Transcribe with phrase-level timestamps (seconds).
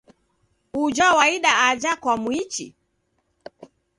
[0.81, 2.65] Uja waida aja kwamuichi?